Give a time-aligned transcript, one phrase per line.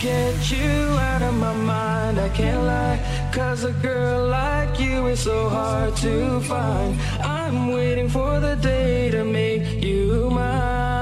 [0.00, 2.98] get you out of my mind, I can't lie
[3.32, 6.98] Cause a girl like you is so hard to find.
[7.22, 10.95] I'm waiting for the day to make you mine.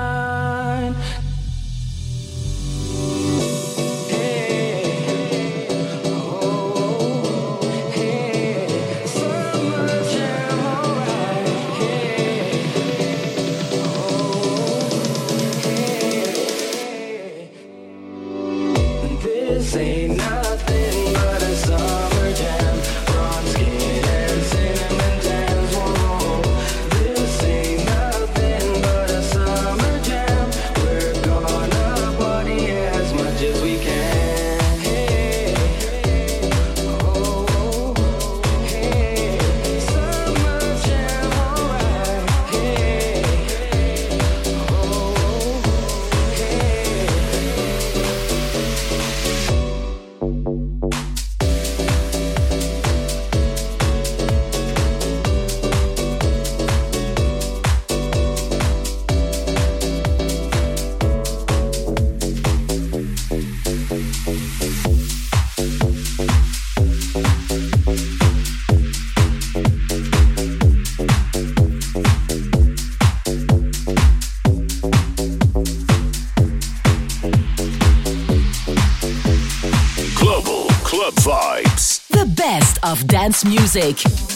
[83.34, 84.33] dance music.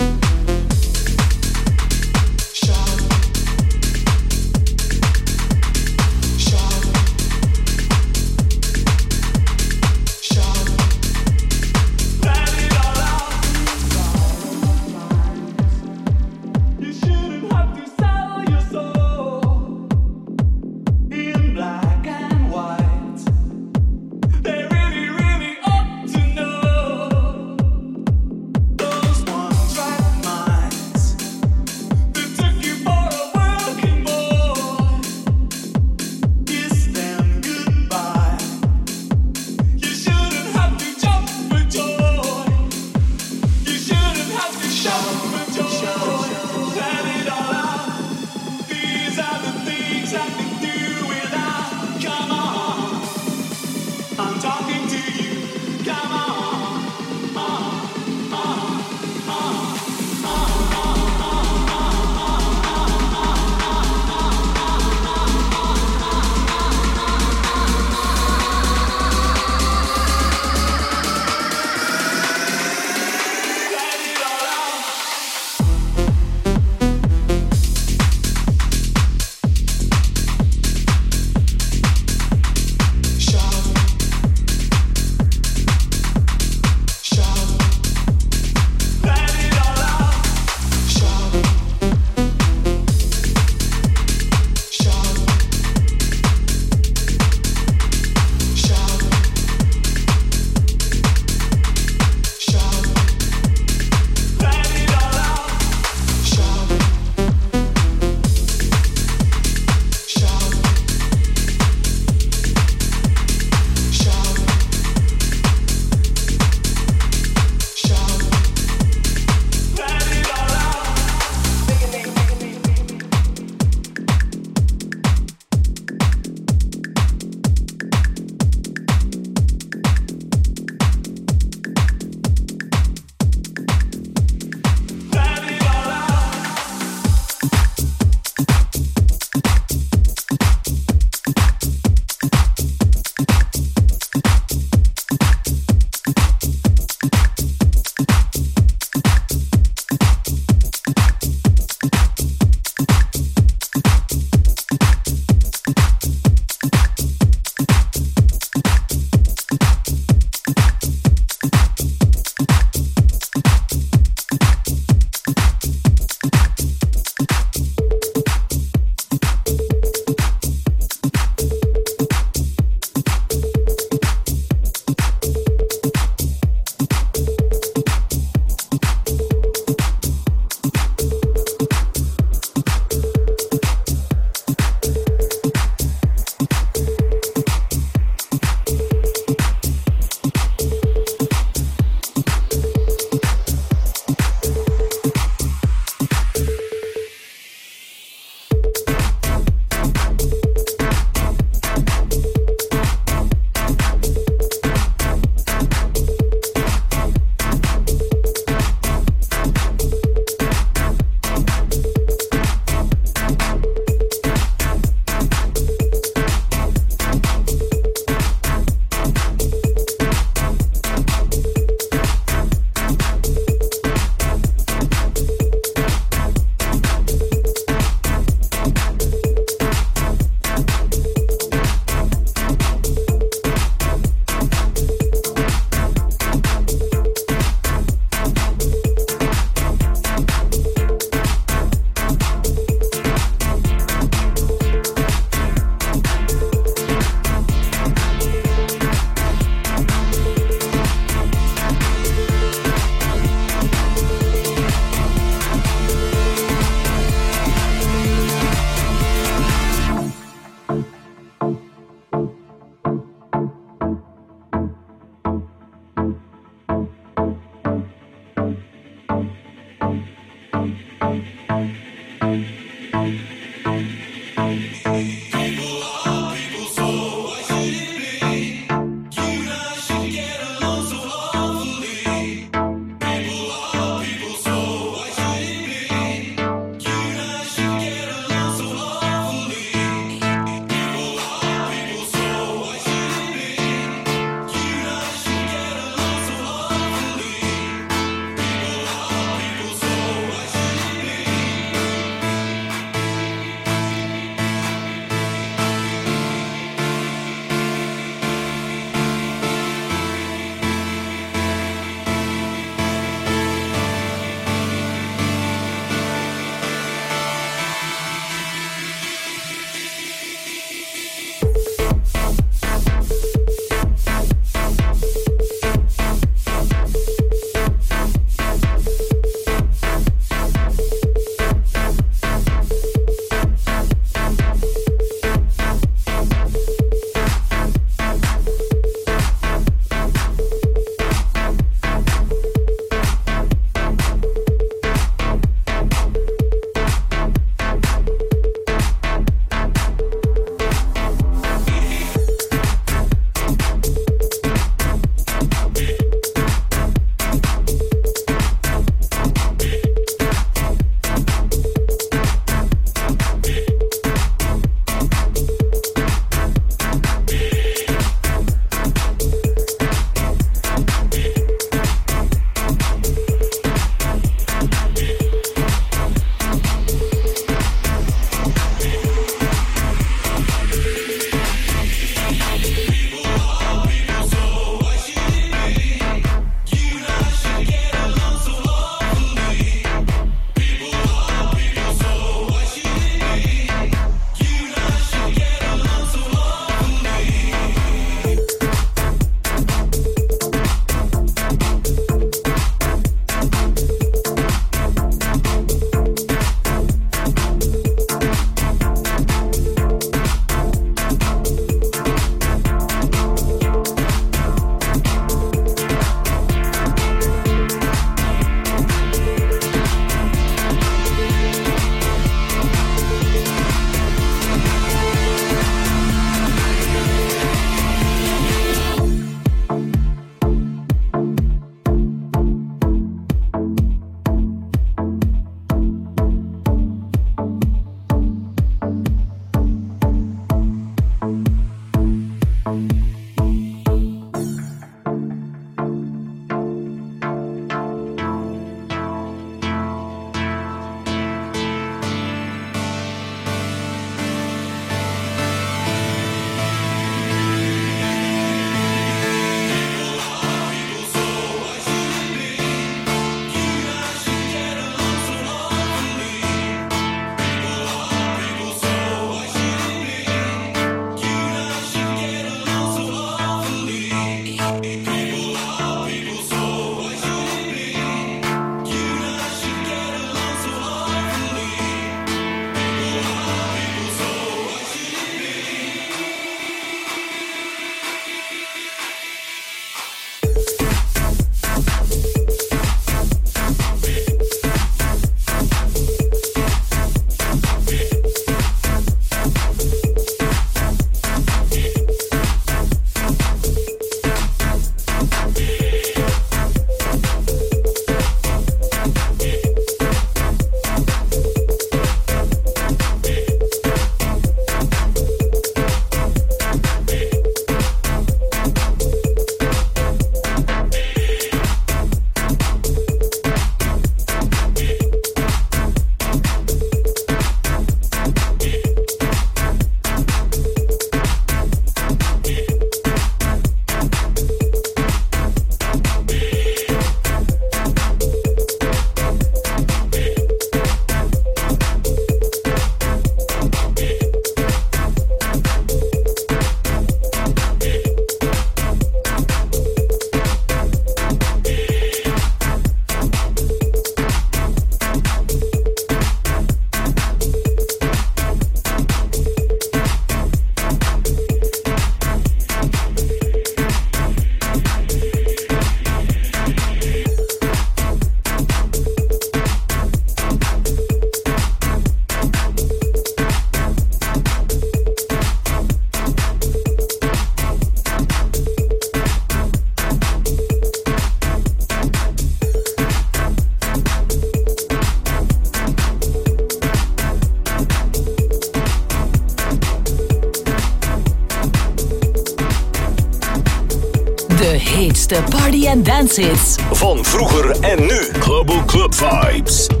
[595.39, 596.75] Party and dance hits.
[596.91, 598.29] Van vroeger en nu.
[598.39, 600.00] Global Club Vibes.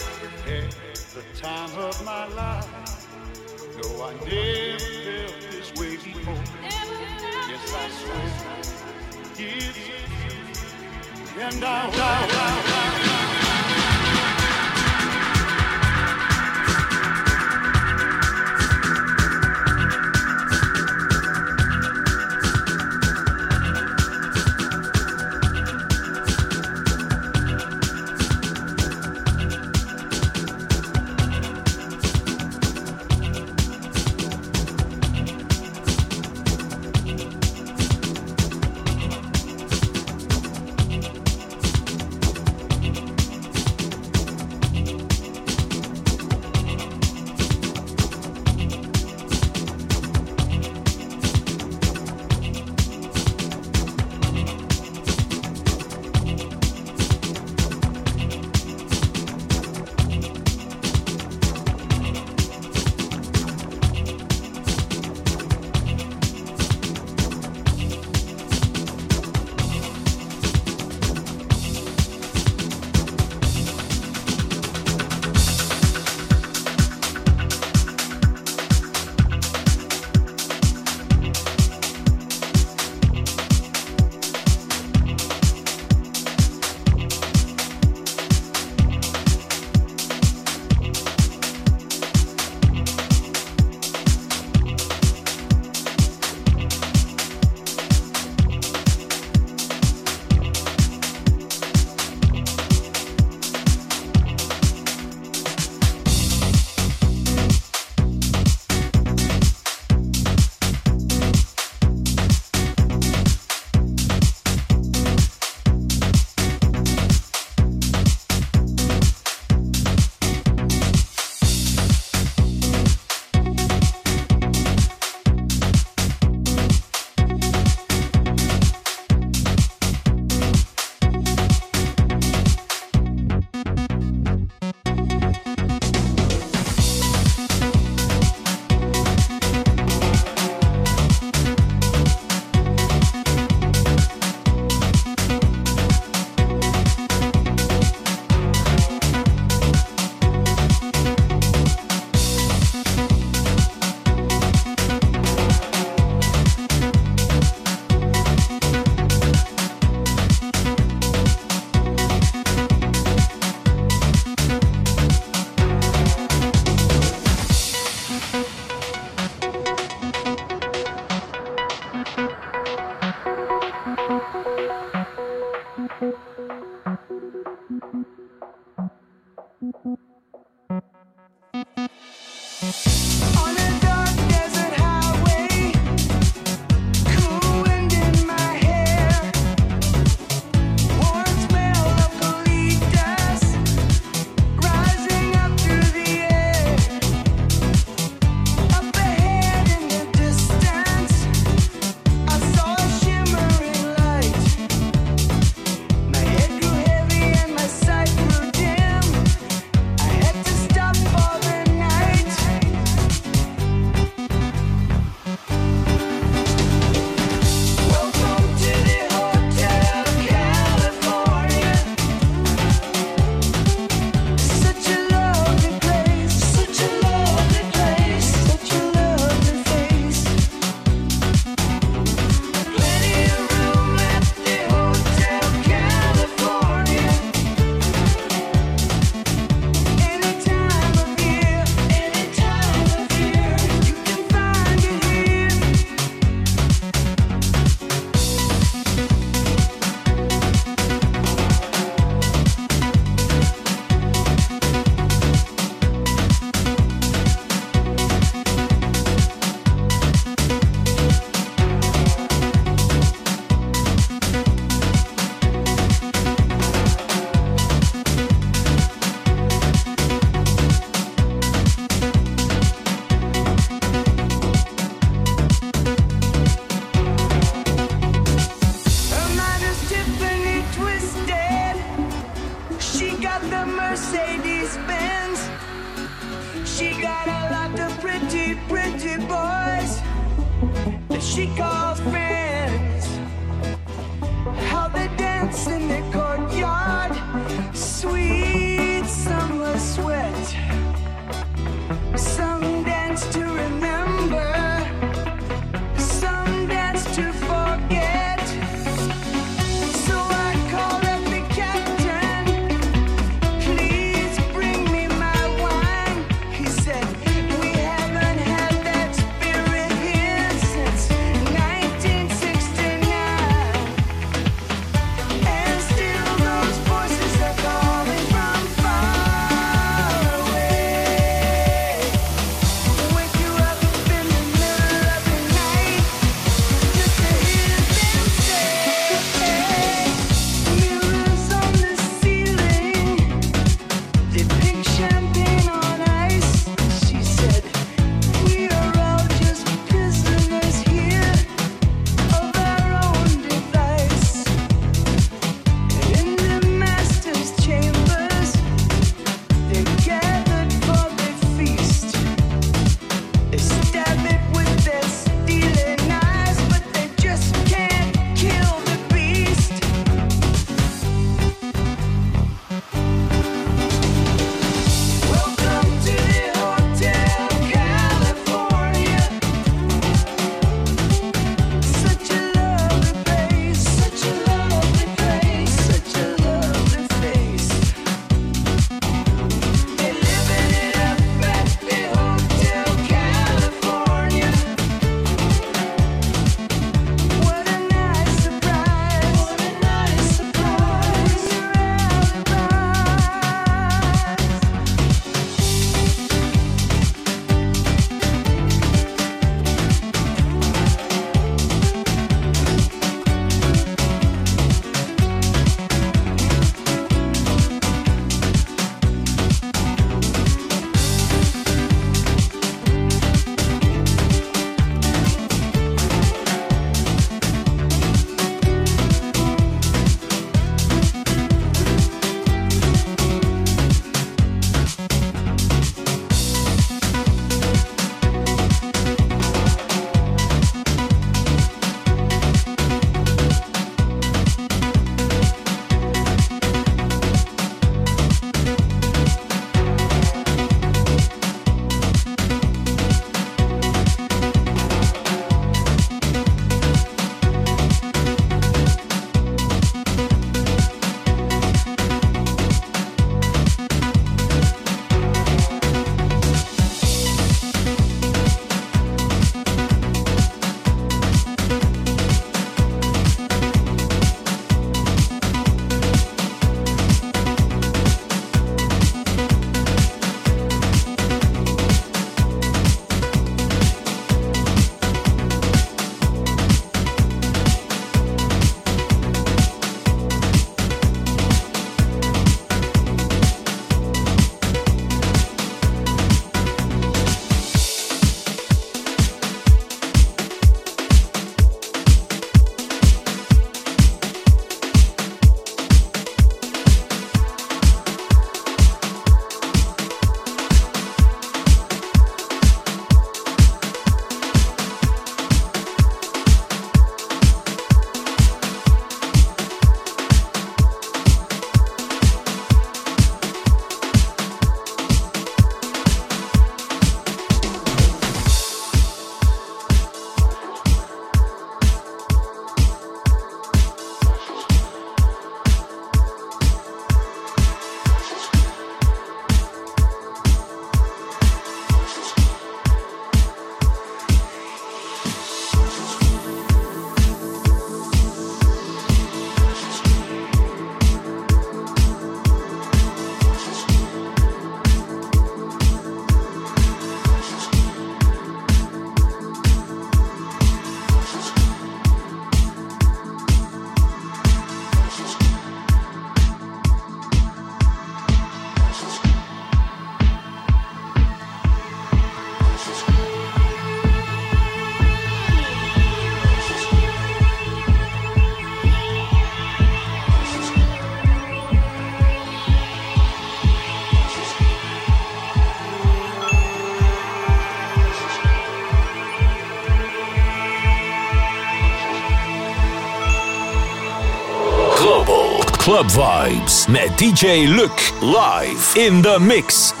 [596.01, 597.91] Club Vibes met DJ Luc
[598.21, 600.00] live in the mix.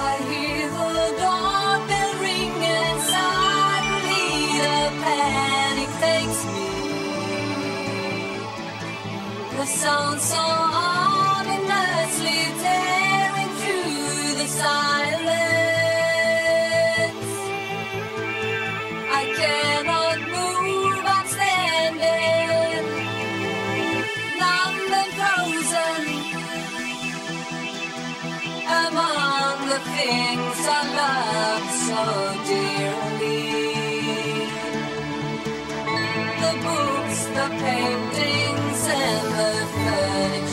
[29.95, 32.03] things I love so
[32.49, 33.41] dearly.
[36.41, 40.50] The books, the paintings, and the furniture.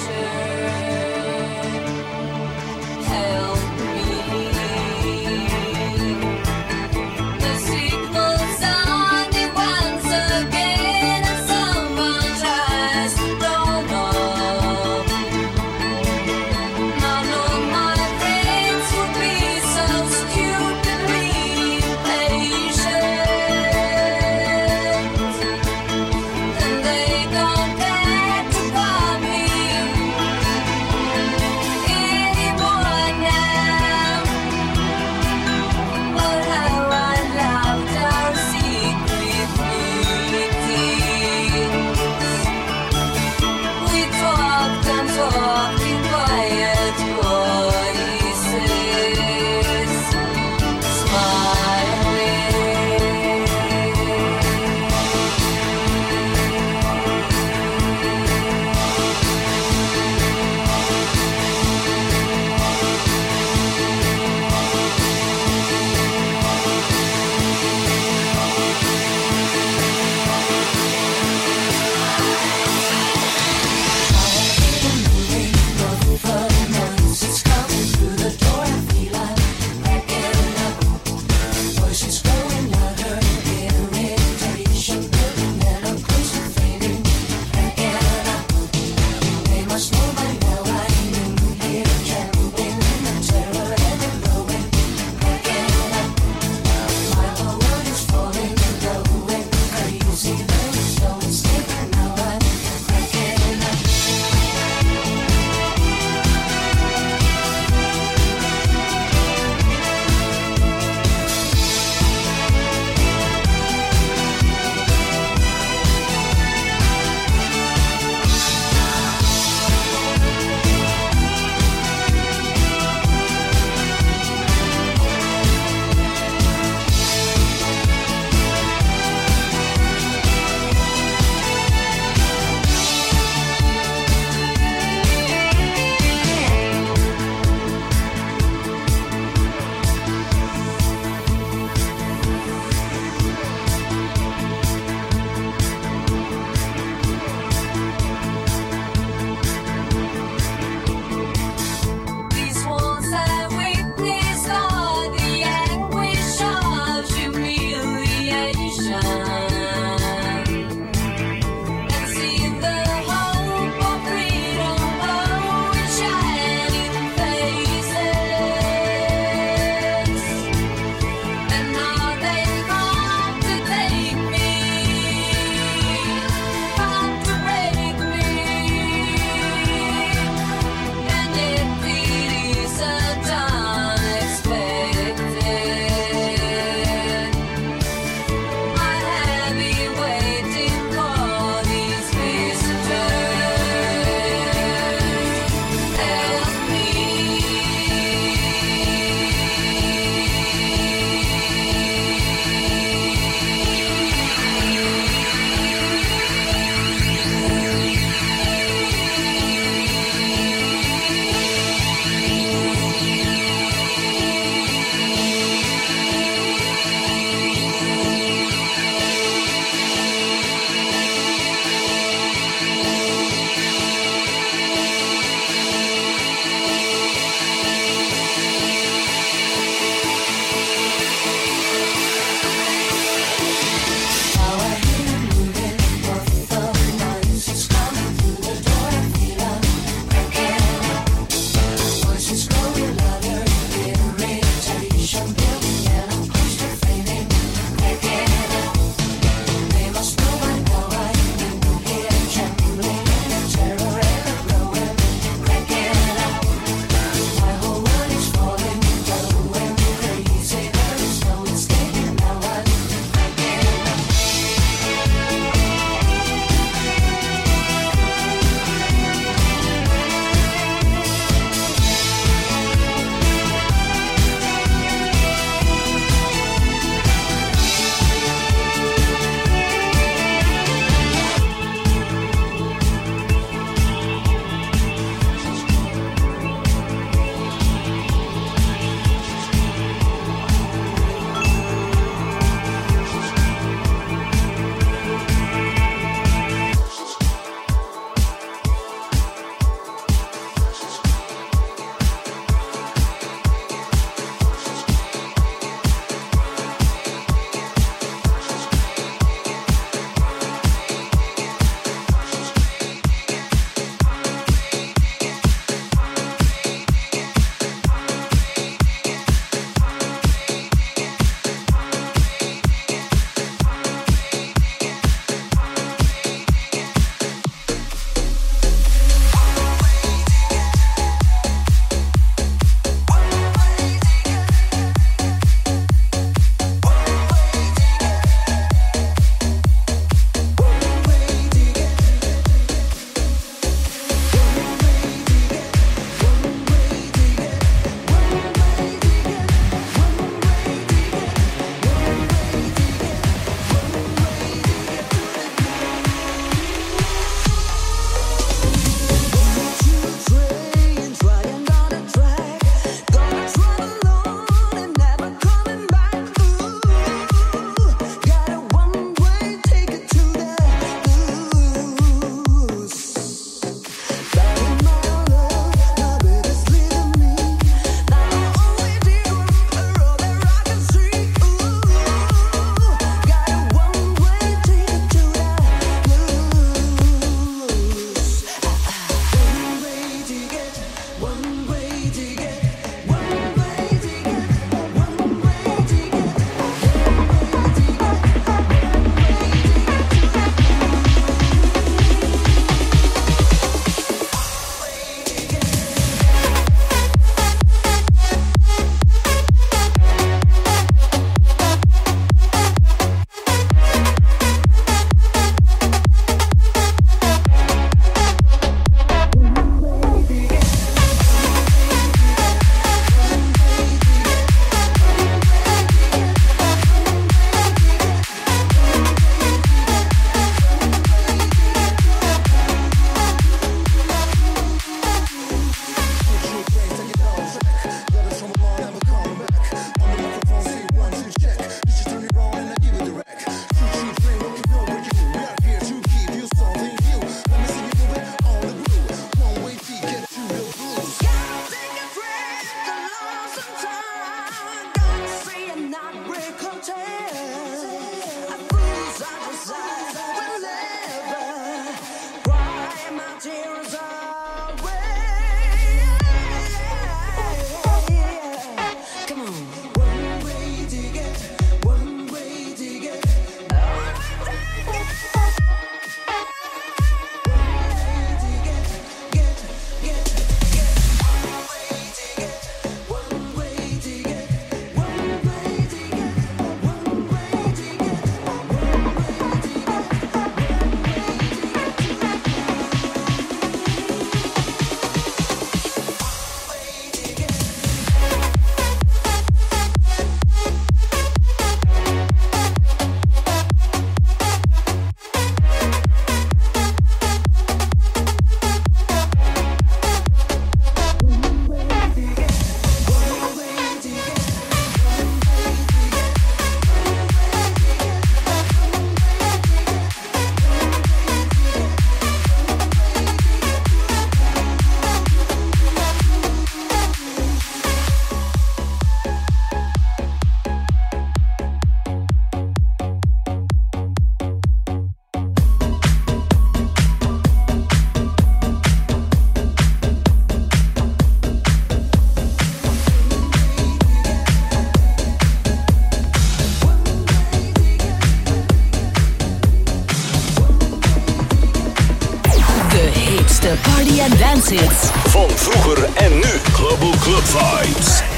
[553.68, 554.80] de party Advances.
[554.80, 555.12] dance.
[555.30, 556.60] Van vroeger en nu.
[556.72, 558.37] Global Club Vibes.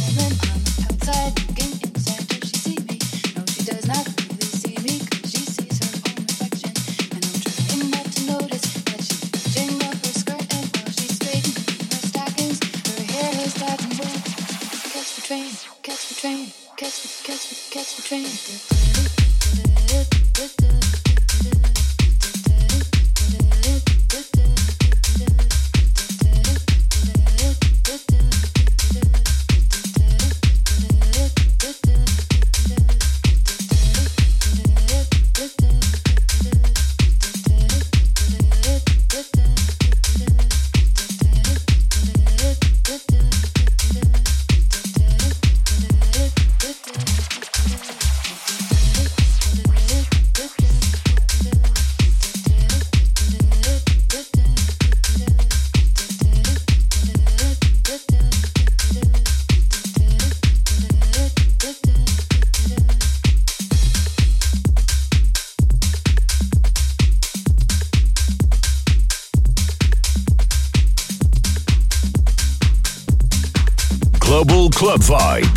[75.11, 75.50] Global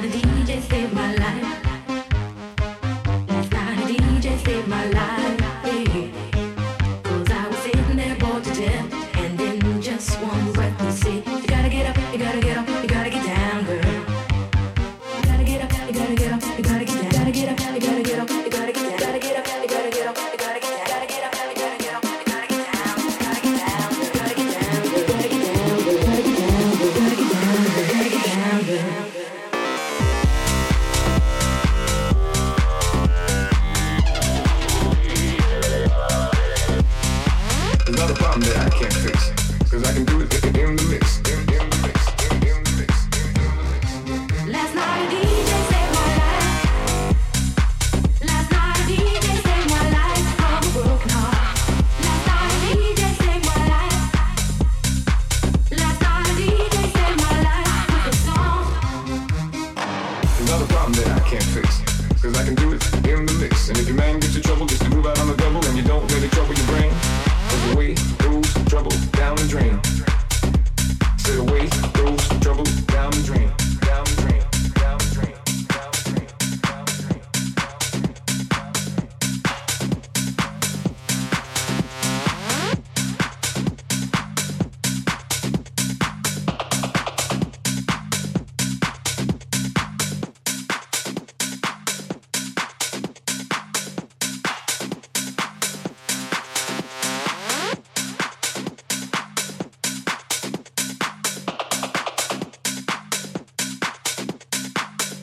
[0.00, 1.69] A DJ saved my life.